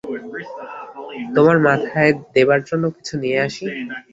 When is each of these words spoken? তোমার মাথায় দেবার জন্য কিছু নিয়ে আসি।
তোমার 1.35 1.57
মাথায় 1.67 2.11
দেবার 2.35 2.61
জন্য 2.69 2.83
কিছু 2.95 3.13
নিয়ে 3.23 3.37
আসি। 3.47 3.65